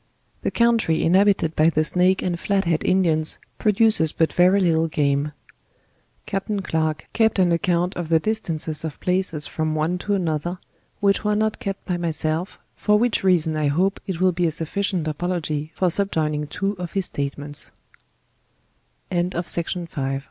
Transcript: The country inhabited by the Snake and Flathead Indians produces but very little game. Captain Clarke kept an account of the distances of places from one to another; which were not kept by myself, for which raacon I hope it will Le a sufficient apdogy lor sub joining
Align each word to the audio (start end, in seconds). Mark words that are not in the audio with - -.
The 0.41 0.49
country 0.49 1.03
inhabited 1.03 1.55
by 1.55 1.69
the 1.69 1.83
Snake 1.83 2.23
and 2.23 2.39
Flathead 2.39 2.83
Indians 2.83 3.37
produces 3.59 4.11
but 4.11 4.33
very 4.33 4.59
little 4.59 4.87
game. 4.87 5.31
Captain 6.25 6.63
Clarke 6.63 7.05
kept 7.13 7.37
an 7.37 7.51
account 7.51 7.95
of 7.95 8.09
the 8.09 8.19
distances 8.19 8.83
of 8.83 8.99
places 8.99 9.45
from 9.45 9.75
one 9.75 9.99
to 9.99 10.15
another; 10.15 10.57
which 11.01 11.23
were 11.23 11.35
not 11.35 11.59
kept 11.59 11.85
by 11.85 11.97
myself, 11.97 12.57
for 12.75 12.97
which 12.97 13.21
raacon 13.23 13.55
I 13.55 13.67
hope 13.67 13.99
it 14.07 14.19
will 14.19 14.33
Le 14.35 14.47
a 14.47 14.49
sufficient 14.49 15.05
apdogy 15.05 15.69
lor 15.79 15.91
sub 15.91 16.09
joining 16.11 16.47